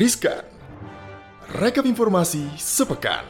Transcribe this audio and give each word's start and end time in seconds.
Riskan. 0.00 0.40
Rekap 1.60 1.84
informasi 1.84 2.48
sepekan. 2.56 3.20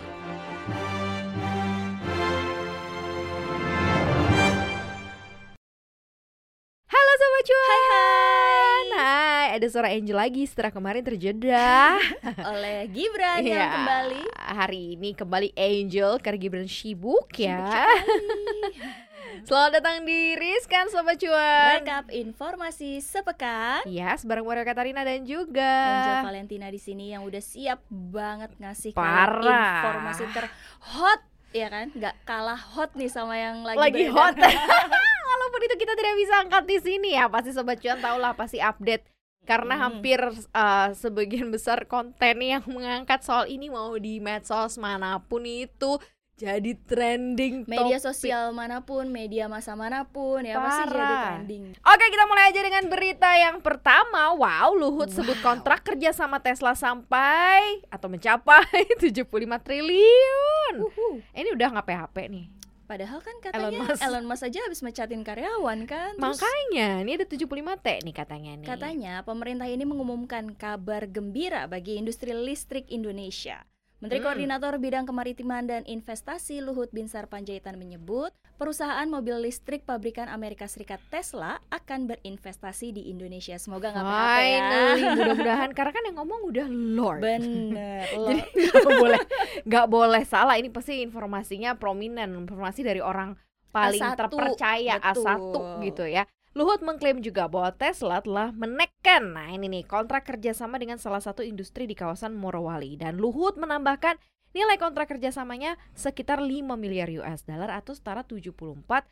Halo 6.87 7.13
Sobat 7.19 7.43
Cuan 7.43 7.67
Hai 7.67 7.83
hai 7.91 8.83
Hai, 8.95 9.47
ada 9.59 9.67
suara 9.67 9.91
Angel 9.91 10.15
lagi 10.15 10.47
setelah 10.47 10.71
kemarin 10.71 11.03
terjeda 11.03 11.99
oleh 12.55 12.87
Gibran 12.95 13.43
yang 13.43 13.51
Iya, 13.51 13.75
kembali 13.75 14.23
Hari 14.39 14.83
ini 14.95 15.11
kembali 15.19 15.51
Angel 15.59 16.23
karena 16.23 16.39
Gibran 16.39 16.71
sibuk 16.71 17.35
ya 17.35 17.67
sekali. 17.67 18.79
Selamat 19.31 19.71
datang 19.73 20.03
di 20.03 20.35
Riskan 20.35 20.91
Sobat 20.91 21.15
Cuan 21.17 21.79
Rekap 21.79 22.11
informasi 22.11 22.99
sepekan. 22.99 23.79
Iya, 23.85 24.15
sebarang 24.15 24.43
Mario 24.43 24.65
Katarina 24.65 25.07
dan 25.07 25.23
juga 25.23 25.63
Angel 25.63 26.27
Valentina 26.27 26.67
di 26.67 26.77
sini 26.77 27.11
yang 27.11 27.23
udah 27.23 27.39
siap 27.39 27.79
banget 27.89 28.51
ngasih 28.57 28.91
Parah. 28.91 29.87
informasi 29.87 30.25
terhot 30.31 31.21
ya 31.53 31.67
kan? 31.69 31.87
Nggak 31.93 32.15
kalah 32.23 32.59
hot 32.59 32.91
nih 32.93 33.07
sama 33.07 33.35
yang 33.35 33.63
lagi, 33.63 33.79
Lagi 33.79 34.03
beredar. 34.05 34.19
hot 34.19 34.35
Walaupun 35.31 35.61
itu 35.63 35.77
kita 35.79 35.95
tidak 35.95 36.15
bisa 36.17 36.35
angkat 36.37 36.65
di 36.67 36.79
sini 36.81 37.09
ya 37.13 37.25
Pasti 37.27 37.51
Sobat 37.51 37.79
Cuan 37.79 37.99
tau 37.99 38.19
lah 38.19 38.35
pasti 38.35 38.59
update 38.59 39.07
karena 39.41 39.73
Hmm. 39.73 39.83
hampir 39.89 40.21
uh, 40.53 40.93
sebagian 40.93 41.49
besar 41.49 41.87
konten 41.87 42.37
yang 42.39 42.61
mengangkat 42.67 43.23
soal 43.23 43.47
ini 43.47 43.67
mau 43.67 43.95
di 43.95 44.19
medsos 44.19 44.77
mana 44.77 45.17
pun 45.19 45.43
itu 45.43 45.97
jadi 46.41 46.73
trending 46.89 47.69
media 47.69 48.01
topik. 48.01 48.09
sosial 48.09 48.57
mana 48.57 48.81
pun, 48.81 49.13
media 49.13 49.45
masa 49.45 49.77
mana 49.77 50.09
pun 50.09 50.41
ya 50.41 50.57
pasti 50.57 50.89
jadi 50.89 50.97
Parah. 50.97 51.21
trending. 51.37 51.65
Oke 51.77 52.05
kita 52.09 52.25
mulai 52.25 52.49
aja 52.49 52.61
dengan 52.65 52.85
berita 52.89 53.29
yang 53.37 53.61
pertama 53.61 54.33
Wow 54.33 54.73
Luhut 54.73 55.13
sebut 55.13 55.37
kontrak 55.45 55.85
kerja 55.85 56.17
sama 56.17 56.41
Tesla 56.41 56.73
sampai 56.73 57.85
Atau 57.93 58.09
mencapai 58.09 58.89
75 59.05 59.29
triliun 59.61 60.75
Uhuh. 60.81 61.21
Ini 61.37 61.53
udah 61.53 61.69
nggak 61.77 61.87
PHP 61.87 62.17
nih 62.33 62.47
Padahal 62.91 63.23
kan 63.23 63.37
Elon 63.55 63.71
katanya 63.71 63.81
Musk. 63.87 64.01
Elon 64.03 64.25
Musk 64.27 64.43
aja 64.51 64.59
habis 64.67 64.81
mecatin 64.83 65.23
karyawan 65.23 65.87
kan. 65.87 66.19
Terus 66.19 66.43
Makanya 66.43 67.07
ini 67.07 67.15
ada 67.15 67.23
75 67.23 67.47
T 67.79 67.89
nih 68.03 68.15
katanya 68.19 68.53
nih 68.59 68.67
Katanya 68.67 69.15
pemerintah 69.23 69.71
ini 69.71 69.87
mengumumkan 69.87 70.51
kabar 70.59 71.07
gembira 71.07 71.71
bagi 71.71 72.03
industri 72.03 72.35
listrik 72.35 72.91
Indonesia. 72.91 73.63
Menteri 74.01 74.25
Hmm. 74.25 74.33
Koordinator 74.33 74.81
Bidang 74.81 75.05
Kemaritiman 75.05 75.69
dan 75.69 75.85
Investasi 75.85 76.65
Luhut 76.65 76.89
Binsar 76.89 77.29
Panjaitan 77.29 77.77
menyebut, 77.77 78.33
perusahaan 78.57 79.05
mobil 79.05 79.45
listrik 79.45 79.85
pabrikan 79.85 80.25
Amerika 80.33 80.65
Serikat 80.65 81.05
Tesla 81.13 81.61
akan 81.69 82.09
berinvestasi 82.09 82.97
di 82.97 83.13
Indonesia. 83.13 83.61
Semoga 83.61 83.93
nggak 83.93 84.05
PHP 84.09 84.41
ya. 84.41 84.81
Mudah-mudahan 85.21 85.71
Karena 85.77 85.93
kan 85.93 86.03
yang 86.09 86.17
ngomong 86.17 86.41
udah 86.49 86.67
Lord 86.73 87.21
Bener. 87.21 88.09
Jadi 88.33 88.41
loh. 88.41 88.73
nggak 88.73 88.97
boleh 88.97 89.21
nggak 89.69 89.87
boleh 89.93 90.23
salah 90.25 90.57
ini 90.57 90.73
pasti 90.73 91.05
informasinya 91.05 91.77
prominent 91.77 92.33
informasi 92.33 92.81
dari 92.81 93.05
orang 93.05 93.37
paling 93.69 94.01
A1, 94.01 94.17
terpercaya 94.17 94.97
A1 94.99 95.21
betul. 95.21 95.69
gitu 95.85 96.05
ya 96.09 96.25
Luhut 96.51 96.83
mengklaim 96.83 97.23
juga 97.23 97.47
bahwa 97.47 97.71
Tesla 97.71 98.19
telah 98.19 98.51
menekan 98.51 99.39
nah 99.39 99.47
ini 99.55 99.71
nih 99.71 99.85
kontrak 99.87 100.27
kerjasama 100.27 100.83
dengan 100.83 100.99
salah 100.99 101.23
satu 101.23 101.47
industri 101.47 101.87
di 101.87 101.95
kawasan 101.95 102.35
Morowali 102.35 102.99
dan 102.99 103.23
Luhut 103.23 103.55
menambahkan 103.55 104.19
nilai 104.51 104.75
kontrak 104.83 105.15
kerjasamanya 105.15 105.79
sekitar 105.95 106.43
5 106.43 106.75
miliar 106.75 107.07
US 107.23 107.47
dollar 107.47 107.71
atau 107.71 107.95
setara 107.95 108.27
74,31 108.27 109.07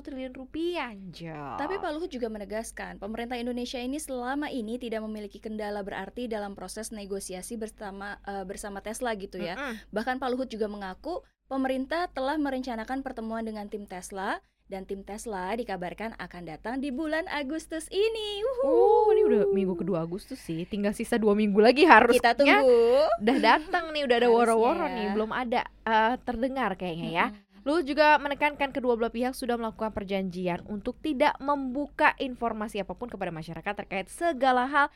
triliun 0.00 0.32
rupiah 0.32 0.96
Anjol. 0.96 1.60
Tapi 1.60 1.76
Pak 1.76 1.92
Luhut 1.92 2.08
juga 2.08 2.32
menegaskan, 2.32 2.96
pemerintah 2.96 3.36
Indonesia 3.36 3.76
ini 3.76 4.00
selama 4.00 4.48
ini 4.48 4.80
tidak 4.80 5.04
memiliki 5.04 5.44
kendala 5.44 5.84
berarti 5.84 6.24
dalam 6.24 6.56
proses 6.56 6.88
negosiasi 6.88 7.60
bersama 7.60 8.16
eh, 8.24 8.48
bersama 8.48 8.80
Tesla 8.80 9.12
gitu 9.12 9.36
ya. 9.36 9.60
Mm-mm. 9.60 9.92
Bahkan 9.92 10.16
Pak 10.16 10.28
Luhut 10.32 10.48
juga 10.48 10.72
mengaku 10.72 11.20
pemerintah 11.52 12.08
telah 12.16 12.40
merencanakan 12.40 13.04
pertemuan 13.04 13.44
dengan 13.44 13.68
tim 13.68 13.84
Tesla 13.84 14.40
dan 14.70 14.86
tim 14.86 15.02
Tesla 15.02 15.50
dikabarkan 15.58 16.14
akan 16.14 16.42
datang 16.46 16.78
di 16.78 16.94
bulan 16.94 17.26
Agustus 17.26 17.90
ini. 17.90 18.38
Wuhu. 18.38 18.70
Oh, 18.70 19.10
ini 19.10 19.26
udah 19.26 19.42
minggu 19.50 19.74
kedua 19.74 20.06
Agustus 20.06 20.38
sih. 20.38 20.62
Tinggal 20.62 20.94
sisa 20.94 21.18
dua 21.18 21.34
minggu 21.34 21.58
lagi 21.58 21.82
harusnya. 21.82 22.22
Kita 22.22 22.38
tunggu. 22.38 22.70
udah 23.18 23.38
datang 23.42 23.90
nih, 23.90 24.06
udah 24.06 24.16
ada 24.22 24.28
woro-woro 24.30 24.86
nih, 24.86 25.10
belum 25.10 25.34
ada 25.34 25.66
eh, 25.66 26.14
terdengar 26.22 26.78
kayaknya 26.78 27.10
ya. 27.10 27.26
Luhut 27.66 27.84
juga 27.84 28.16
menekankan 28.16 28.72
kedua 28.72 28.96
belah 28.96 29.12
pihak 29.12 29.36
sudah 29.36 29.58
melakukan 29.58 29.92
perjanjian 29.92 30.64
untuk 30.70 30.96
tidak 31.02 31.36
membuka 31.42 32.16
informasi 32.16 32.80
apa 32.80 32.96
pun 32.96 33.10
kepada 33.12 33.28
masyarakat 33.28 33.74
terkait 33.84 34.08
segala 34.08 34.64
hal 34.64 34.86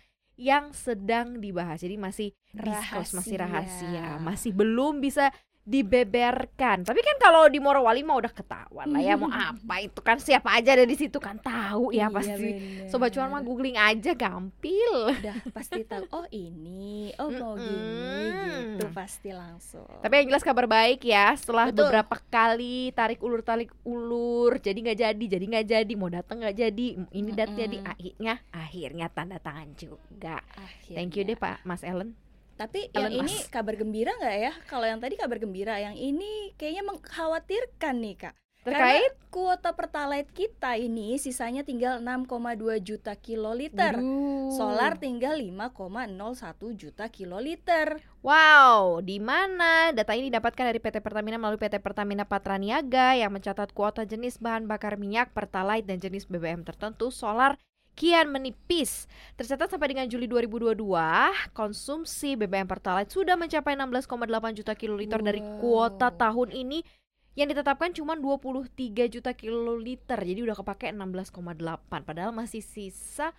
yang 0.41 0.73
sedang 0.73 1.43
dibahas. 1.43 1.83
Jadi 1.83 1.99
masih 2.01 2.29
disclose, 2.55 3.13
masih 3.21 3.37
Rahasia. 3.37 3.91
rahasia, 3.91 4.07
masih 4.23 4.57
belum 4.57 5.03
bisa 5.03 5.29
dibeberkan. 5.65 6.85
Tapi 6.85 7.01
kan 7.01 7.17
kalau 7.19 7.49
di 7.49 7.57
Morowali 7.57 8.05
mah 8.05 8.21
udah 8.21 8.29
ketahuan 8.29 8.93
lah 8.93 9.01
ya 9.01 9.17
mau 9.17 9.33
apa 9.49 9.81
itu 9.81 10.01
kan 10.01 10.21
siapa 10.21 10.53
aja 10.53 10.77
ada 10.77 10.85
di 10.85 10.93
situ 10.93 11.17
kan 11.17 11.41
tahu 11.41 11.89
ya 11.91 12.05
Iya, 12.05 12.13
pasti. 12.13 12.49
bener. 12.53 12.89
Sobat 12.93 13.11
cuan 13.11 13.33
mah 13.33 13.41
googling 13.41 13.75
aja 13.75 14.13
gampil. 14.13 14.93
udah 15.11 15.37
pasti 15.51 15.81
tahu. 15.83 16.05
Oh 16.13 16.27
ini, 16.29 17.17
oh 17.17 17.33
mau 17.33 17.57
gini, 17.57 18.77
gitu 18.77 18.87
pasti 18.93 19.33
langsung. 19.33 19.89
Tapi 19.99 20.13
yang 20.21 20.29
jelas 20.29 20.45
kabar 20.45 20.69
baik 20.69 21.01
ya 21.01 21.33
setelah 21.33 21.73
Betul. 21.73 21.89
beberapa 21.89 22.17
kali 22.29 22.93
tarik 22.93 23.25
ulur 23.25 23.41
tarik 23.41 23.73
ulur 23.83 24.61
jadi 24.61 24.77
nggak 24.77 24.99
jadi 25.01 25.25
jadi 25.27 25.45
nggak 25.49 25.67
jadi 25.67 25.93
mau 25.97 26.13
datang 26.13 26.45
nggak 26.45 26.57
jadi 26.61 26.87
ini 27.09 27.31
Mm-mm. 27.33 27.57
jadi 27.57 27.77
akhirnya 27.83 28.35
akhirnya 28.53 29.07
tanda 29.09 29.41
tangan 29.41 29.73
juga. 29.75 30.45
Akhirnya. 30.55 30.97
Thank 31.01 31.17
you 31.17 31.25
deh 31.25 31.39
Pak 31.41 31.65
Mas 31.65 31.81
Ellen. 31.81 32.13
Tapi 32.55 32.91
Elon 32.95 33.11
yang 33.11 33.27
ini 33.27 33.35
kabar 33.51 33.75
gembira 33.75 34.15
nggak 34.15 34.37
ya? 34.39 34.53
Kalau 34.71 34.87
yang 34.87 35.03
tadi 35.03 35.19
kabar 35.19 35.43
gembira, 35.43 35.75
yang 35.83 35.99
ini 35.99 36.55
kayaknya 36.55 36.87
mengkhawatirkan 36.87 37.95
nih 37.99 38.17
kak. 38.17 38.35
Terkait 38.65 39.13
Karena 39.13 39.29
kuota 39.29 39.71
pertalite 39.77 40.33
kita 40.33 40.81
ini 40.81 41.21
sisanya 41.21 41.69
tinggal 41.69 42.01
6,2 42.01 42.81
juta 42.81 43.13
kiloliter. 43.13 44.01
Waduh. 44.01 44.57
Solar 44.57 44.97
tinggal 44.97 45.37
5,01 45.37 46.73
juta 46.73 47.05
kiloliter. 47.13 48.01
Wow, 48.25 49.05
di 49.05 49.21
mana 49.21 49.93
data 49.93 50.17
ini 50.17 50.33
didapatkan 50.33 50.65
dari 50.73 50.81
PT 50.81 51.05
Pertamina 51.05 51.37
melalui 51.37 51.61
PT 51.61 51.77
Pertamina 51.77 52.25
Patraniaga 52.25 53.13
yang 53.13 53.37
mencatat 53.37 53.77
kuota 53.77 54.09
jenis 54.09 54.41
bahan 54.41 54.65
bakar 54.65 54.97
minyak, 54.97 55.37
pertalite 55.37 55.85
dan 55.85 56.01
jenis 56.01 56.25
BBM 56.25 56.65
tertentu 56.65 57.13
solar 57.13 57.61
kian 57.95 58.29
menipis. 58.29 59.07
Tercatat 59.35 59.71
sampai 59.71 59.91
dengan 59.91 60.07
Juli 60.07 60.27
2022, 60.27 60.75
konsumsi 61.51 62.35
BBM 62.35 62.67
pertalite 62.67 63.11
sudah 63.11 63.35
mencapai 63.35 63.75
16,8 63.75 64.11
juta 64.53 64.75
kiloliter 64.75 65.19
dari 65.19 65.41
Wow. 65.41 65.59
kuota 65.59 66.11
tahun 66.11 66.51
ini 66.51 66.83
yang 67.35 67.51
ditetapkan 67.51 67.91
cuma 67.91 68.15
23 68.15 68.71
juta 69.07 69.31
kiloliter. 69.33 70.19
Jadi 70.19 70.41
udah 70.43 70.55
kepake 70.55 70.91
16,8 70.91 71.51
padahal 72.03 72.31
masih 72.31 72.63
sisa 72.63 73.35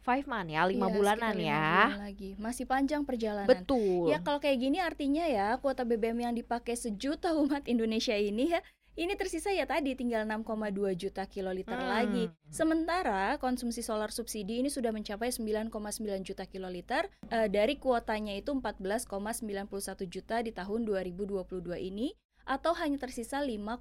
5 0.00 0.24
month 0.24 0.48
ya, 0.48 0.62
5 0.64 0.74
Iya, 0.80 0.94
bulanan 0.96 1.34
lima 1.36 1.44
ya. 1.44 1.70
bulan 1.92 2.04
lagi. 2.08 2.30
Masih 2.38 2.64
panjang 2.64 3.02
perjalanan. 3.04 3.46
Betul. 3.46 4.08
Ya 4.08 4.18
kalau 4.18 4.38
kayak 4.38 4.58
gini 4.58 4.78
artinya 4.80 5.26
ya 5.26 5.58
kuota 5.58 5.84
BBM 5.84 6.24
yang 6.24 6.34
dipakai 6.34 6.72
sejuta 6.72 7.34
umat 7.36 7.66
Indonesia 7.66 8.14
ini 8.14 8.54
ya 8.54 8.60
ini 9.00 9.16
tersisa 9.16 9.48
ya 9.48 9.64
tadi 9.64 9.96
tinggal 9.96 10.28
6,2 10.28 10.92
juta 10.92 11.24
kiloliter 11.24 11.72
Hmm. 11.72 11.88
lagi. 11.88 12.24
Sementara 12.52 13.40
konsumsi 13.40 13.80
solar 13.80 14.12
subsidi 14.12 14.60
ini 14.60 14.68
sudah 14.68 14.92
mencapai 14.92 15.32
9,9 15.32 16.20
juta 16.20 16.44
kiloliter 16.44 17.08
eh, 17.32 17.48
dari 17.48 17.80
kuotanya 17.80 18.36
itu 18.36 18.52
14,91 18.52 20.04
juta 20.04 20.44
di 20.44 20.52
tahun 20.52 20.84
2022 20.84 21.80
ini 21.80 22.12
atau 22.50 22.74
hanya 22.74 22.98
tersisa 22.98 23.38
5,01 23.38 23.78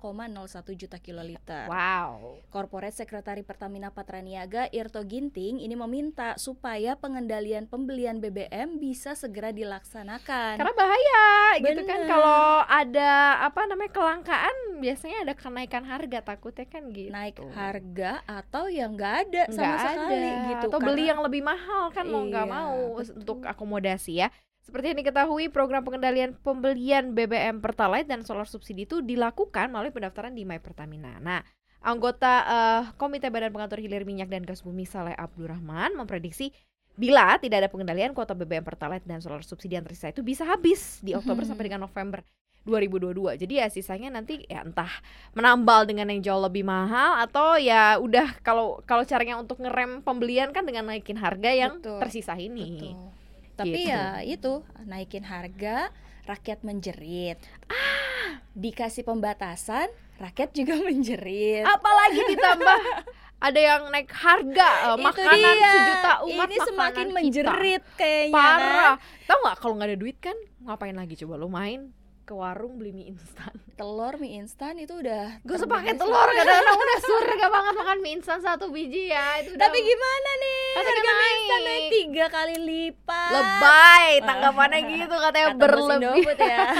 juta 0.78 1.02
kiloliter. 1.02 1.66
Wow. 1.66 2.38
Korporat 2.50 2.94
Sekretari 2.94 3.41
Pertamina 3.41 3.90
Patraniaga 3.90 4.69
Irto 4.69 5.01
Ginting 5.01 5.57
ini 5.57 5.74
meminta 5.74 6.38
supaya 6.38 6.94
pengendalian 6.94 7.66
pembelian 7.66 8.21
BBM 8.21 8.77
bisa 8.77 9.18
segera 9.18 9.50
dilaksanakan. 9.50 10.62
Karena 10.62 10.74
bahaya 10.77 11.25
gitu 11.57 11.81
kan 11.81 12.00
Bener. 12.00 12.07
kalau 12.07 12.42
ada 12.63 13.12
apa 13.42 13.62
namanya 13.66 13.89
kelangkaan 13.89 14.56
biasanya 14.77 15.25
ada 15.25 15.33
kenaikan 15.33 15.81
harga 15.83 16.19
takutnya 16.22 16.65
kan 16.65 16.94
gitu. 16.94 17.10
naik 17.10 17.42
harga 17.51 18.22
atau 18.24 18.69
yang 18.69 18.94
nggak 18.94 19.15
ada 19.25 19.44
sama 19.50 19.65
Nggak 19.65 19.80
sekali 19.81 20.13
ada. 20.30 20.45
gitu 20.48 20.65
Atau 20.69 20.80
beli 20.80 20.94
Karena- 20.94 21.10
yang 21.10 21.19
lebih 21.25 21.42
mahal 21.42 21.83
kan 21.89 22.06
mau 22.06 22.22
nggak 22.22 22.45
Iya, 22.45 22.54
mau 22.54 22.77
betul. 22.94 23.18
untuk 23.18 23.39
akomodasi 23.44 24.13
ya. 24.15 24.30
Seperti 24.59 24.94
yang 24.94 25.00
diketahui, 25.01 25.50
program 25.50 25.81
pengendalian 25.81 26.38
pembelian 26.45 27.15
BBM 27.17 27.57
Pertalite 27.63 28.06
dan 28.06 28.21
solar 28.21 28.45
subsidi 28.45 28.85
itu 28.85 29.01
dilakukan 29.01 29.71
melalui 29.71 29.89
pendaftaran 29.89 30.35
di 30.35 30.45
My 30.45 30.61
Pertamina. 30.61 31.17
Nah, 31.17 31.41
anggota 31.81 32.33
eh, 32.45 32.81
Komite 33.00 33.31
Badan 33.31 33.50
Pengatur 33.56 33.79
Hilir 33.81 34.03
Minyak 34.03 34.29
dan 34.29 34.44
Gas 34.44 34.61
Bumi 34.61 34.83
Saleh 34.83 35.15
Abdurrahman 35.15 35.95
memprediksi 35.95 36.51
bila 37.00 37.39
tidak 37.39 37.63
ada 37.63 37.69
pengendalian 37.71 38.11
kuota 38.11 38.35
BBM 38.35 38.67
Pertalite 38.67 39.07
dan 39.07 39.23
solar 39.23 39.39
subsidi 39.41 39.79
yang 39.79 39.88
tersisa 39.88 40.11
itu 40.11 40.19
bisa 40.19 40.44
habis 40.44 41.00
di 41.00 41.15
Oktober 41.15 41.47
Mhm. 41.47 41.50
sampai 41.55 41.63
dengan 41.71 41.88
November 41.88 42.19
2022. 42.67 43.39
Jadi 43.39 43.63
ya 43.63 43.71
sisanya 43.71 44.12
nanti 44.12 44.44
ya 44.45 44.67
entah 44.67 44.91
menambal 45.31 45.88
dengan 45.88 46.12
yang 46.12 46.19
jauh 46.19 46.44
lebih 46.44 46.67
mahal 46.67 47.23
atau 47.23 47.55
ya 47.55 47.95
udah 47.97 48.44
kalau 48.44 48.83
kalau 48.83 49.07
caranya 49.07 49.39
untuk 49.39 49.63
ngerem 49.63 50.03
pembelian 50.03 50.51
kan 50.51 50.67
dengan 50.67 50.91
naikin 50.91 51.15
harga 51.15 51.50
yang 51.55 51.79
Betul, 51.79 52.03
tersisa 52.03 52.35
ini. 52.35 52.91
Betul. 52.94 53.17
Tapi 53.59 53.75
Gitu. 53.77 53.89
ya 53.89 54.06
itu 54.21 54.51
naikin 54.83 55.23
harga, 55.23 55.91
rakyat 56.23 56.59
menjerit. 56.61 57.39
Ah. 57.67 58.39
Dikasih 58.51 59.03
pembatasan, 59.03 59.88
rakyat 60.17 60.50
juga 60.51 60.75
menjerit. 60.88 61.63
apalagi 61.63 62.21
ditambah 62.25 62.79
ada 63.41 63.56
yang 63.57 63.88
naik 63.88 64.11
harga 64.11 64.69
Itu 64.91 65.00
makanan 65.01 65.38
dia. 65.56 65.71
sejuta 65.71 66.11
umat 66.25 66.47
Ini 66.50 66.57
semakin 66.61 67.06
kita. 67.06 67.15
menjerit 67.15 67.83
kayaknya. 67.94 68.33
kan? 68.33 68.59
parah 68.59 68.95
tahu 69.23 69.38
nggak 69.39 69.56
kalau 69.57 69.73
nggak 69.75 69.89
ada 69.89 69.97
duit 69.97 70.17
kan 70.17 70.35
ngapain 70.62 70.91
lagi 70.94 71.15
coba 71.17 71.33
lo 71.35 71.47
main 71.47 71.95
ke 72.29 72.37
warung 72.37 72.77
beli 72.77 72.93
mie 72.93 73.07
instan 73.09 73.49
Telur 73.79 74.13
mie 74.15 74.37
instan 74.37 74.77
itu 74.77 74.93
udah 74.93 75.41
Gak 75.41 75.49
usah 75.49 75.65
terbang 75.65 75.81
pakai 75.81 75.93
di 75.93 75.99
telur 75.99 76.29
kadang-kadang 76.29 76.77
udah 76.77 76.99
surga 77.01 77.45
banget 77.49 77.73
makan 77.73 77.97
mie 77.99 78.13
instan 78.13 78.39
satu 78.39 78.69
biji 78.69 79.09
ya 79.09 79.41
itu 79.41 79.57
udah 79.57 79.65
Tapi 79.65 79.77
gimana 79.81 80.29
nih? 80.37 80.61
Harga 80.77 80.91
mie 81.09 81.29
instan 81.33 81.59
naik. 81.59 81.89
tiga 81.89 82.25
kali 82.29 82.55
lipat. 82.59 83.31
lebay 83.33 84.07
tanggapannya 84.29 84.79
gitu 84.85 85.15
katanya 85.17 85.47
Kata 85.47 85.57
berlebih 85.57 86.23
ya. 86.37 86.65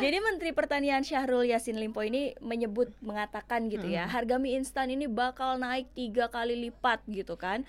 Jadi 0.00 0.16
Menteri 0.18 0.50
Pertanian 0.52 1.04
Syahrul 1.04 1.44
Yassin 1.44 1.76
Limpo 1.76 2.00
ini 2.00 2.32
menyebut 2.40 2.88
mengatakan 3.00 3.68
gitu 3.68 3.84
ya, 3.84 4.08
Mm. 4.08 4.12
harga 4.12 4.36
mie 4.36 4.56
instan 4.56 4.88
ini 4.88 5.04
bakal 5.04 5.56
naik 5.56 5.92
tiga 5.92 6.32
kali 6.32 6.56
lipat 6.58 7.04
gitu 7.04 7.36
kan. 7.36 7.68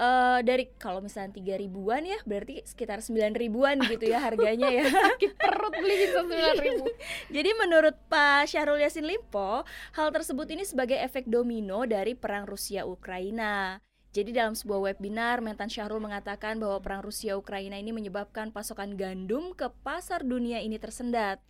Eh 0.00 0.40
dari 0.42 0.72
kalau 0.80 0.98
misalnya 1.04 1.36
tiga 1.36 1.54
ribuan 1.54 2.02
ya 2.02 2.18
berarti 2.24 2.64
sekitar 2.64 3.04
sembilan 3.04 3.36
ribuan 3.36 3.76
gitu 3.86 4.08
ya 4.08 4.18
harganya 4.24 4.66
ya. 4.72 4.84
sakit 5.12 5.36
perut 5.36 5.74
beli 5.78 6.06
sembilan 6.10 6.54
ribu 6.58 6.84
Jadi 7.36 7.50
menurut 7.60 7.96
Pak 8.08 8.48
Syahrul 8.48 8.80
Yassin 8.82 9.04
Limpo, 9.06 9.62
hal 9.94 10.08
tersebut 10.10 10.48
ini 10.50 10.64
sebagai 10.64 10.96
efek 10.98 11.28
domino 11.28 11.84
dari 11.86 12.16
perang 12.16 12.48
Rusia 12.48 12.82
Ukraina. 12.88 13.78
Jadi 14.12 14.28
dalam 14.28 14.52
sebuah 14.52 14.92
webinar, 14.92 15.40
Mentan 15.40 15.72
Syahrul 15.72 15.96
mengatakan 15.96 16.60
bahwa 16.60 16.76
perang 16.84 17.00
Rusia 17.00 17.32
Ukraina 17.32 17.80
ini 17.80 17.96
menyebabkan 17.96 18.52
pasokan 18.52 18.92
gandum 18.92 19.56
ke 19.56 19.72
pasar 19.80 20.20
dunia 20.20 20.60
ini 20.60 20.76
tersendat. 20.76 21.40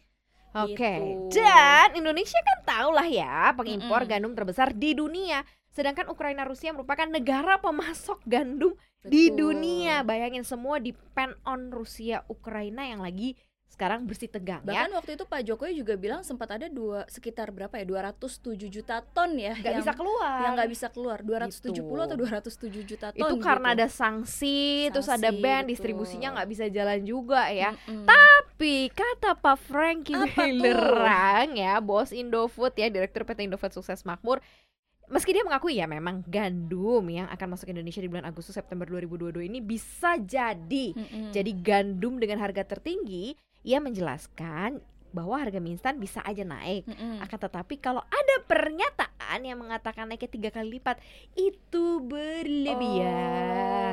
Oke, 0.53 0.77
Gitu. 0.77 1.41
dan 1.41 1.97
Indonesia 1.97 2.37
kan 2.45 2.59
tahu 2.69 2.91
lah 2.93 3.09
ya 3.09 3.57
pengimpor 3.57 4.05
Mm-mm. 4.05 4.11
gandum 4.13 4.33
terbesar 4.37 4.77
di 4.77 4.93
dunia. 4.93 5.41
Sedangkan 5.73 6.07
Ukraina 6.13 6.45
Rusia 6.45 6.71
merupakan 6.71 7.09
negara 7.09 7.57
pemasok 7.57 8.21
gandum 8.29 8.77
di 9.03 9.33
Betul. 9.33 9.57
dunia. 9.57 10.05
Bayangin 10.05 10.45
semua 10.45 10.77
depend 10.79 11.33
on 11.43 11.73
Rusia 11.73 12.23
Ukraina 12.29 12.85
yang 12.85 13.01
lagi 13.01 13.35
sekarang 13.73 14.05
bersih 14.05 14.29
tegang 14.29 14.61
ya. 14.69 14.85
Bahkan 14.85 14.93
waktu 15.01 15.11
itu 15.17 15.25
Pak 15.25 15.41
Jokowi 15.49 15.73
juga 15.73 15.97
bilang 15.97 16.21
sempat 16.21 16.45
ada 16.53 16.69
dua 16.69 17.09
sekitar 17.09 17.49
berapa 17.49 17.73
ya 17.81 17.89
207 17.89 18.69
juta 18.69 19.01
ton 19.01 19.33
ya 19.33 19.57
Gak 19.57 19.65
yang, 19.65 19.81
bisa 19.81 19.93
keluar. 19.97 20.39
yang 20.45 20.53
nggak 20.61 20.71
bisa 20.77 20.87
keluar 20.93 21.19
270 21.25 21.81
Gitu. 21.81 22.05
atau 22.05 22.17
207 22.21 22.85
juta 22.85 23.07
ton 23.17 23.33
itu 23.33 23.35
karena 23.41 23.73
gitu. 23.73 23.77
ada 23.81 23.87
sanksi, 23.89 24.93
terus 24.93 25.09
ada 25.09 25.33
Sanksi, 25.33 25.41
ban, 25.41 25.65
distribusinya 25.65 26.29
nggak 26.37 26.49
bisa 26.53 26.65
jalan 26.69 27.01
juga 27.01 27.49
ya. 27.49 27.73
Mm-mm. 27.89 28.05
Tapi 28.05 28.93
kata 28.93 29.41
Pak 29.41 29.57
Frankie? 29.65 30.21
Wilderang 30.37 31.57
ya, 31.57 31.81
bos 31.81 32.13
Indofood 32.13 32.77
ya, 32.77 32.93
direktur 32.93 33.25
PT 33.25 33.49
Indofood 33.49 33.73
Sukses 33.73 34.05
Makmur, 34.05 34.45
meski 35.11 35.35
dia 35.35 35.43
mengakui 35.43 35.79
ya 35.81 35.87
memang 35.91 36.23
gandum 36.29 37.03
yang 37.11 37.27
akan 37.33 37.57
masuk 37.57 37.71
Indonesia 37.73 37.99
di 37.99 38.09
bulan 38.09 38.29
Agustus 38.29 38.55
September 38.55 38.87
2022 38.87 39.51
ini 39.51 39.59
bisa 39.59 40.21
jadi 40.21 40.95
Mm-mm. 40.95 41.35
jadi 41.35 41.53
gandum 41.59 42.23
dengan 42.23 42.39
harga 42.39 42.63
tertinggi, 42.63 43.35
ia 43.67 43.83
menjelaskan 43.83 44.83
bahwa 45.13 45.37
harga 45.37 45.61
mie 45.61 45.77
instan 45.77 46.01
bisa 46.01 46.25
aja 46.25 46.43
naik. 46.43 46.89
Mm-mm. 46.89 47.21
Akan 47.21 47.39
tetapi 47.39 47.77
kalau 47.79 48.01
ada 48.01 48.37
pernyataan 48.49 49.45
yang 49.45 49.61
mengatakan 49.61 50.09
naiknya 50.09 50.33
tiga 50.33 50.51
kali 50.51 50.81
lipat 50.81 50.99
itu 51.37 52.01
berlebihan. 52.01 53.13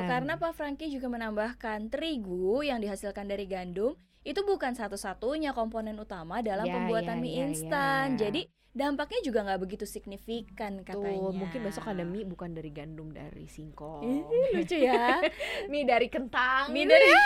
karena 0.08 0.40
Pak 0.40 0.56
Franky 0.56 0.88
juga 0.88 1.12
menambahkan 1.12 1.92
terigu 1.92 2.64
yang 2.64 2.80
dihasilkan 2.80 3.28
dari 3.28 3.44
gandum 3.44 3.94
itu 4.20 4.40
bukan 4.44 4.76
satu-satunya 4.76 5.56
komponen 5.56 5.96
utama 5.96 6.44
dalam 6.44 6.68
Ya, 6.68 6.74
pembuatan 6.76 7.16
ya, 7.18 7.22
mie 7.22 7.32
ya, 7.32 7.44
instan. 7.48 8.06
ya. 8.16 8.28
Jadi 8.28 8.46
dampaknya 8.70 9.20
juga 9.26 9.42
nggak 9.42 9.60
begitu 9.66 9.84
signifikan 9.88 10.84
katanya. 10.84 11.18
Tuh, 11.18 11.34
mungkin 11.34 11.60
besok 11.64 11.88
ada 11.90 12.04
mie 12.04 12.28
bukan 12.28 12.54
dari 12.54 12.70
gandum 12.70 13.10
dari 13.10 13.48
singkong. 13.48 14.04
Ih, 14.04 14.22
lucu 14.54 14.76
ya. 14.76 15.18
mie 15.72 15.88
dari 15.88 16.06
kentang. 16.12 16.68
mie 16.70 16.84
dari 16.86 17.08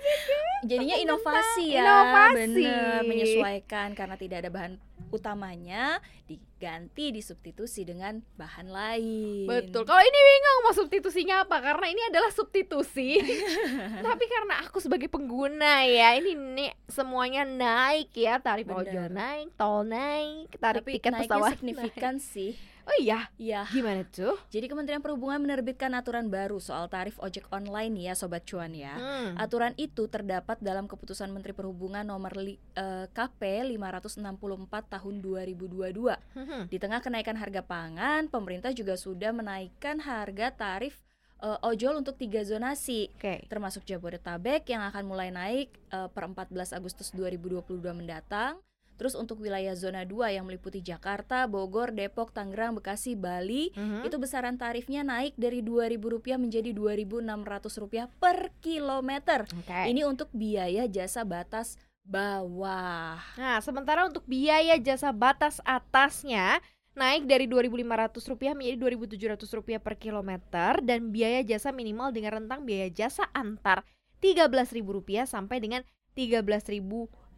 Jadinya 0.70 0.96
inovasi 0.96 1.64
ya. 1.76 1.84
Inovasi. 1.84 2.36
Bener, 2.64 3.00
menyesuaikan 3.04 3.92
karena 3.96 4.16
tidak 4.16 4.44
ada 4.44 4.50
bahan 4.52 4.72
utamanya 5.10 5.98
diganti 6.26 7.10
disubstitusi 7.10 7.82
dengan 7.86 8.22
bahan 8.38 8.68
lain. 8.70 9.46
Betul. 9.46 9.82
Kalau 9.82 10.02
ini 10.02 10.18
bingung 10.18 10.58
mau 10.62 10.74
substitusinya 10.74 11.46
apa 11.46 11.58
karena 11.58 11.86
ini 11.90 12.02
adalah 12.10 12.30
substitusi. 12.30 13.18
Tapi 14.06 14.24
karena 14.30 14.62
aku 14.64 14.78
sebagai 14.78 15.10
pengguna 15.10 15.82
ya, 15.86 16.14
ini 16.18 16.34
nih 16.34 16.70
semuanya 16.86 17.42
naik 17.42 18.14
ya, 18.14 18.38
tarif 18.38 18.70
Bener. 18.70 18.86
ojol 18.86 19.06
naik, 19.10 19.46
tol 19.58 19.82
naik, 19.86 20.54
tarif 20.58 20.82
Tapi 20.86 20.92
tiket 20.98 21.12
pesawat. 21.26 21.50
signifikan 21.58 22.14
sih. 22.22 22.54
Oh 22.88 22.96
iya, 23.00 23.28
Ya, 23.40 23.64
gimana 23.72 24.04
tuh? 24.04 24.36
Jadi 24.52 24.68
Kementerian 24.68 25.00
Perhubungan 25.00 25.40
menerbitkan 25.40 25.92
aturan 25.96 26.28
baru 26.28 26.60
soal 26.60 26.88
tarif 26.92 27.16
ojek 27.20 27.48
online 27.52 27.96
ya 27.96 28.12
Sobat 28.12 28.44
Cuan 28.44 28.72
ya. 28.76 28.96
Hmm. 28.96 29.36
Aturan 29.40 29.72
itu 29.80 30.08
terdapat 30.08 30.60
dalam 30.60 30.84
keputusan 30.84 31.32
Menteri 31.32 31.56
Perhubungan 31.56 32.04
nomor 32.04 32.36
li, 32.36 32.60
eh, 32.76 33.06
KP 33.12 33.64
564 33.76 34.92
tahun 34.92 35.14
2022. 35.24 36.16
Hmm. 36.36 36.68
Di 36.68 36.76
tengah 36.76 37.00
kenaikan 37.00 37.36
harga 37.40 37.64
pangan, 37.64 38.28
pemerintah 38.28 38.72
juga 38.76 38.96
sudah 39.00 39.32
menaikkan 39.32 40.00
harga 40.00 40.52
tarif 40.52 41.00
eh, 41.40 41.58
ojol 41.64 42.00
untuk 42.04 42.20
tiga 42.20 42.44
zonasi 42.44 43.08
Oke. 43.16 43.48
termasuk 43.48 43.88
Jabodetabek 43.88 44.68
yang 44.68 44.84
akan 44.84 45.04
mulai 45.08 45.32
naik 45.32 45.72
eh, 45.92 46.08
per 46.12 46.24
14 46.28 46.76
Agustus 46.76 47.12
2022 47.16 47.80
mendatang. 47.96 48.60
Terus 49.00 49.16
untuk 49.16 49.40
wilayah 49.40 49.72
zona 49.72 50.04
2 50.04 50.36
yang 50.36 50.44
meliputi 50.44 50.84
Jakarta, 50.84 51.48
Bogor, 51.48 51.88
Depok, 51.88 52.36
Tangerang, 52.36 52.76
Bekasi, 52.76 53.16
Bali 53.16 53.72
Mhm. 53.72 54.04
itu 54.04 54.20
besaran 54.20 54.60
tarifnya 54.60 55.00
naik 55.00 55.32
dari 55.40 55.64
Rp2.000 55.64 56.36
menjadi 56.36 56.68
Rp2.600 56.76 58.12
per 58.20 58.52
kilometer. 58.60 59.48
Oke. 59.48 59.88
Ini 59.88 60.04
untuk 60.04 60.28
biaya 60.36 60.84
jasa 60.84 61.24
batas 61.24 61.80
bawah. 62.04 63.16
Nah, 63.40 63.64
sementara 63.64 64.04
untuk 64.04 64.28
biaya 64.28 64.76
jasa 64.76 65.16
batas 65.16 65.64
atasnya 65.64 66.60
naik 66.92 67.24
dari 67.24 67.48
Rp2.500 67.48 68.52
menjadi 68.52 68.76
Rp2.700 68.76 69.80
per 69.80 69.96
kilometer 69.96 70.84
dan 70.84 71.08
biaya 71.08 71.40
jasa 71.40 71.72
minimal 71.72 72.12
dengan 72.12 72.44
rentang 72.44 72.68
biaya 72.68 72.92
jasa 72.92 73.24
antar 73.32 73.80
Rp13.000 74.20 75.24
sampai 75.24 75.56
dengan 75.56 75.80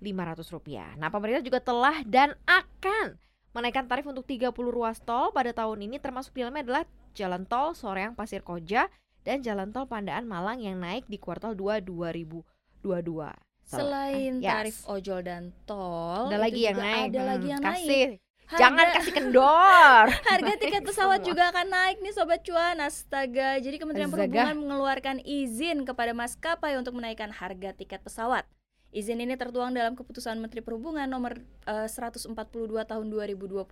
Rp13.500. 0.02 0.98
Nah, 0.98 1.08
pemerintah 1.08 1.40
juga 1.40 1.58
telah 1.58 2.02
dan 2.04 2.34
akan 2.44 3.14
menaikkan 3.52 3.86
tarif 3.86 4.04
untuk 4.04 4.24
30 4.24 4.50
ruas 4.68 4.98
tol 4.98 5.30
pada 5.30 5.52
tahun 5.52 5.78
ini 5.82 5.96
termasuk 5.96 6.32
di 6.32 6.40
dalamnya 6.40 6.62
adalah 6.62 6.82
jalan 7.12 7.42
tol 7.44 7.72
Soreang 7.72 8.12
Pasir 8.12 8.40
Koja 8.40 8.88
dan 9.20 9.38
jalan 9.38 9.70
tol 9.70 9.84
Pandaan 9.84 10.24
Malang 10.24 10.58
yang 10.58 10.76
naik 10.76 11.06
di 11.06 11.16
kuartal 11.16 11.52
2 11.52 11.78
2022. 11.80 13.30
Selain 13.62 14.32
Yes. 14.36 14.50
tarif 14.50 14.76
ojol 14.84 15.20
dan 15.22 15.54
tol, 15.62 16.26
ada 16.26 16.36
lagi 16.36 16.66
yang 16.66 16.76
naik. 16.76 17.08
Ada 17.08 17.20
Hmm, 17.20 17.30
lagi 17.30 17.46
yang 17.48 17.62
kasih. 17.62 18.06
naik. 18.08 18.20
Harga- 18.42 18.58
Jangan 18.58 18.86
kasih 18.90 19.12
kendor. 19.14 20.04
Harga 20.28 20.54
tiket 20.58 20.82
pesawat 20.82 21.20
juga 21.22 21.48
akan 21.48 21.66
naik 21.68 21.96
nih 22.00 22.12
sobat 22.12 22.42
cuan. 22.42 22.76
Astaga. 22.80 23.56
Jadi 23.56 23.76
Kementerian 23.78 24.08
Astaga. 24.08 24.20
Perhubungan 24.20 24.56
mengeluarkan 24.58 25.16
izin 25.20 25.84
kepada 25.84 26.12
maskapai 26.12 26.74
untuk 26.74 26.92
menaikkan 26.92 27.30
harga 27.30 27.72
tiket 27.72 28.02
pesawat. 28.02 28.44
Izin 28.92 29.24
ini 29.24 29.40
tertuang 29.40 29.72
dalam 29.72 29.96
keputusan 29.96 30.36
Menteri 30.36 30.60
Perhubungan 30.60 31.08
nomor 31.08 31.40
eh, 31.64 31.88
142 31.88 32.36
tahun 32.84 33.06
2022 33.08 33.64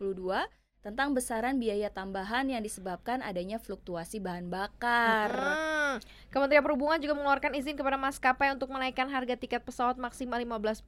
tentang 0.80 1.12
besaran 1.12 1.60
biaya 1.60 1.92
tambahan 1.92 2.48
yang 2.48 2.64
disebabkan 2.64 3.20
adanya 3.20 3.60
fluktuasi 3.60 4.16
bahan 4.16 4.48
bakar. 4.48 5.28
Hmm. 5.28 5.96
Kementerian 6.32 6.64
Perhubungan 6.64 6.96
juga 7.04 7.12
mengeluarkan 7.20 7.52
izin 7.52 7.76
kepada 7.76 8.00
maskapai 8.00 8.48
untuk 8.56 8.72
menaikkan 8.72 9.12
harga 9.12 9.36
tiket 9.36 9.60
pesawat 9.60 10.00
maksimal 10.00 10.40
15% 10.40 10.80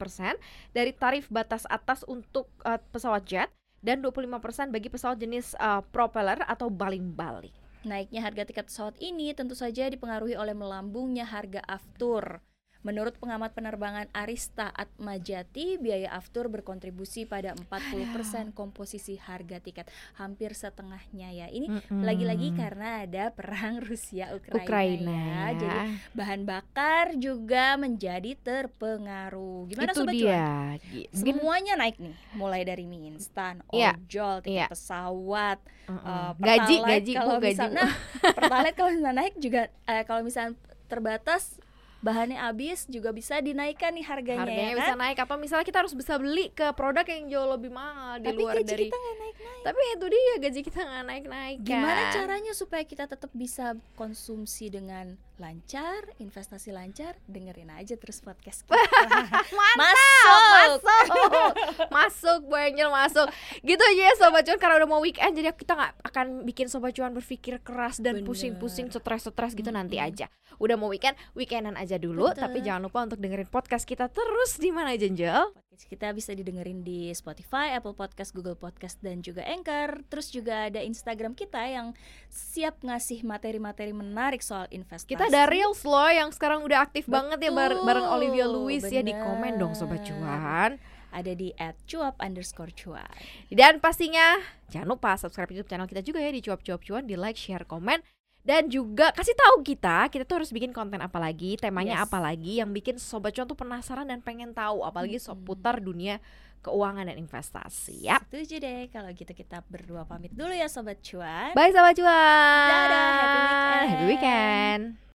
dari 0.73 0.97
tarif 0.97 1.29
batas 1.29 1.69
atas 1.69 2.01
untuk 2.09 2.49
eh, 2.65 2.81
pesawat 2.89 3.21
jet 3.29 3.53
dan 3.85 4.01
25% 4.01 4.73
bagi 4.73 4.89
pesawat 4.89 5.21
jenis 5.21 5.53
eh, 5.61 5.81
propeller 5.93 6.41
atau 6.49 6.73
baling-baling. 6.73 7.53
Naiknya 7.85 8.25
harga 8.25 8.49
tiket 8.49 8.65
pesawat 8.65 8.97
ini 8.97 9.29
tentu 9.37 9.53
saja 9.53 9.85
dipengaruhi 9.93 10.33
oleh 10.33 10.57
melambungnya 10.57 11.29
harga 11.29 11.61
aftur. 11.69 12.41
Menurut 12.83 13.15
pengamat 13.15 13.51
penerbangan 13.51 14.11
Arista 14.11 14.67
Atmajati, 14.67 15.75
biaya 15.77 16.11
aftur 16.11 16.47
berkontribusi 16.47 17.23
pada 17.23 17.55
40% 17.55 18.11
komposisi 18.51 19.15
harga 19.15 19.57
tiket, 19.57 19.87
hampir 20.13 20.51
setengahnya 20.51 21.31
ya. 21.31 21.47
Ini 21.47 21.71
lagi-lagi 21.89 22.51
karena 22.51 23.01
ada 23.01 23.31
perang 23.31 23.79
Rusia 23.79 24.35
Ukraina, 24.35 24.63
Ukraina 24.63 25.11
ya. 25.15 25.23
ya. 25.23 25.43
Jadi 25.55 25.77
bahan 26.11 26.41
bakar 26.43 27.05
juga 27.15 27.75
menjadi 27.75 28.35
terpengaruh. 28.37 29.71
Gimana 29.71 29.89
itu 29.89 29.99
sobat 29.99 30.13
cuan? 30.13 30.75
dia. 30.77 31.07
Mungkin 31.09 31.33
Semuanya 31.33 31.73
naik 31.75 31.95
nih, 31.97 32.15
mulai 32.35 32.61
dari 32.61 32.83
mie 32.83 33.09
instan, 33.09 33.63
Iya, 33.69 33.95
ojol, 33.95 34.35
tiket 34.43 34.59
iya. 34.59 34.67
pesawat, 34.67 35.59
Mm-mm. 35.87 36.03
eh, 36.03 36.31
gaji 36.37 36.75
Pertalite 36.75 36.91
gaji 36.91 37.11
kalau 37.13 37.37
gaji 37.39 37.47
misal- 37.55 37.73
nah, 37.73 37.91
pertalite 38.37 38.75
kalau 38.75 38.91
misalnya 38.91 39.15
naik 39.17 39.35
juga 39.39 39.61
eh, 39.85 40.03
kalau 40.03 40.21
misalnya 40.21 40.53
terbatas 40.85 41.57
bahannya 42.03 42.35
habis 42.35 42.83
juga 42.91 43.15
bisa 43.15 43.39
dinaikkan 43.39 43.95
nih 43.95 44.03
harganya, 44.03 44.43
harganya 44.43 44.69
ya 44.69 44.75
bisa 44.75 44.93
kan? 44.93 44.99
naik 44.99 45.17
atau 45.23 45.35
misalnya 45.39 45.63
kita 45.63 45.79
harus 45.79 45.95
bisa 45.95 46.19
beli 46.19 46.51
ke 46.51 46.67
produk 46.75 47.07
yang 47.07 47.31
jauh 47.31 47.49
lebih 47.55 47.71
mahal 47.71 48.19
di 48.19 48.27
Tapi 48.27 48.39
luar 48.43 48.55
gaji 48.59 48.67
dari 48.67 48.83
kita 48.91 48.97
nggak 48.99 49.15
naik-naik. 49.23 49.63
tapi 49.63 49.81
itu 49.95 50.05
dia 50.11 50.35
gaji 50.43 50.59
kita 50.67 50.79
nggak 50.83 51.05
naik 51.07 51.25
naik 51.31 51.57
Gimana 51.63 52.01
caranya 52.11 52.51
supaya 52.51 52.83
kita 52.83 53.07
tetap 53.07 53.31
bisa 53.31 53.79
konsumsi 53.95 54.67
dengan 54.67 55.15
lancar, 55.41 56.05
investasi 56.17 56.69
lancar? 56.69 57.17
Dengerin 57.25 57.73
aja 57.73 57.97
terus 57.97 58.21
podcast 58.21 58.61
kita. 58.67 58.77
masuk 58.77 59.79
Masuk. 59.79 60.79
masuk 60.89 61.51
masuk 61.89 62.39
Bu 62.47 62.55
Angel 62.55 62.89
masuk 62.89 63.27
gitu 63.61 63.81
aja 63.81 64.01
ya 64.09 64.13
sobat 64.15 64.45
cuan 64.45 64.59
karena 64.61 64.75
udah 64.83 64.89
mau 64.89 65.01
weekend 65.01 65.33
jadi 65.33 65.53
kita 65.53 65.73
nggak 65.73 65.91
akan 66.05 66.25
bikin 66.45 66.69
sobat 66.69 66.93
cuan 66.93 67.13
berpikir 67.13 67.57
keras 67.61 67.97
dan 67.97 68.21
pusing-pusing 68.21 68.89
stres-stres 68.89 69.57
gitu 69.57 69.69
nanti 69.69 69.97
Mm-mm. 69.97 70.07
aja 70.09 70.25
udah 70.61 70.75
mau 70.77 70.89
weekend 70.93 71.17
weekendan 71.33 71.73
aja 71.75 71.97
dulu 71.97 72.29
Betul. 72.29 72.41
tapi 72.45 72.57
jangan 72.61 72.85
lupa 72.87 72.99
untuk 73.05 73.19
dengerin 73.19 73.49
podcast 73.49 73.89
kita 73.89 74.07
terus 74.09 74.57
di 74.57 74.69
mana 74.69 74.93
Jenjel 74.93 75.49
Podcast 75.53 75.62
kita 75.81 76.13
bisa 76.13 76.37
didengerin 76.37 76.85
di 76.85 77.09
Spotify, 77.17 77.73
Apple 77.73 77.97
Podcast, 77.97 78.29
Google 78.37 78.53
Podcast, 78.53 79.01
dan 79.01 79.25
juga 79.25 79.41
Anchor. 79.41 80.05
Terus 80.05 80.29
juga 80.29 80.69
ada 80.69 80.85
Instagram 80.85 81.33
kita 81.33 81.57
yang 81.65 81.97
siap 82.29 82.77
ngasih 82.85 83.25
materi-materi 83.25 83.89
menarik 83.89 84.45
soal 84.45 84.69
investasi. 84.69 85.17
kita 85.17 85.33
ada 85.33 85.49
Reels 85.49 85.81
loh 85.81 86.09
yang 86.13 86.29
sekarang 86.29 86.61
udah 86.61 86.85
aktif 86.85 87.09
banget 87.09 87.41
ya 87.41 87.51
bar- 87.51 87.73
Betul, 87.73 87.87
bareng 87.89 88.07
Olivia 88.13 88.45
Louis 88.45 88.85
ya 88.85 89.01
di 89.01 89.17
bener. 89.17 89.25
komen 89.25 89.53
dong 89.57 89.73
sobat 89.73 90.05
cuan 90.05 90.77
Ada 91.13 91.33
di 91.37 91.53
@cuap 91.89 92.17
underscore 92.21 92.73
cuan. 92.73 93.09
Dan 93.49 93.77
pastinya 93.81 94.37
jangan 94.69 94.97
lupa 94.97 95.17
subscribe 95.17 95.49
YouTube 95.53 95.69
channel 95.69 95.89
kita 95.89 96.01
juga 96.01 96.21
ya 96.21 96.29
di 96.33 96.41
cuap-cuap 96.41 96.81
cuan, 96.85 97.05
di 97.05 97.17
like, 97.17 97.37
share, 97.37 97.65
komen 97.65 98.01
dan 98.43 98.67
juga 98.67 99.15
kasih 99.15 99.33
tahu 99.33 99.63
kita 99.63 100.11
kita 100.11 100.27
tuh 100.27 100.43
harus 100.43 100.51
bikin 100.51 100.75
konten 100.75 100.99
apa 100.99 101.15
lagi, 101.15 101.55
temanya 101.55 102.03
Yes. 102.03 102.05
apa 102.05 102.19
lagi 102.19 102.59
yang 102.59 102.69
bikin 102.69 102.99
sobat 102.99 103.31
cuan 103.31 103.47
tuh 103.47 103.55
penasaran 103.55 104.03
dan 104.03 104.19
pengen 104.19 104.51
tahu 104.51 104.83
apalagi 104.83 105.15
Mm-mm. 105.15 105.31
seputar 105.31 105.79
dunia 105.79 106.19
keuangan 106.63 107.07
dan 107.07 107.19
investasi 107.19 108.07
ya. 108.07 108.19
Setuju 108.31 108.55
deh. 108.59 108.87
Kalau 108.87 109.11
gitu 109.11 109.31
kita 109.31 109.63
berdua 109.67 110.03
pamit 110.03 110.31
dulu 110.31 110.51
ya 110.51 110.71
sobat 110.71 110.99
cuan. 111.03 111.51
Bye 111.51 111.71
sobat 111.71 111.95
cuan. 111.95 112.67
Dadah, 112.67 113.07
happy 113.11 113.39
weekend. 113.39 113.87
Happy 113.87 114.05
weekend. 114.07 114.83